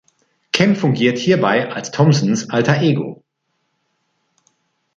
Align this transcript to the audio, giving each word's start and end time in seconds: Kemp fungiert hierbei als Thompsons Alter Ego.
Kemp 0.51 0.77
fungiert 0.77 1.19
hierbei 1.19 1.71
als 1.71 1.91
Thompsons 1.91 2.49
Alter 2.49 2.81
Ego. 2.81 3.23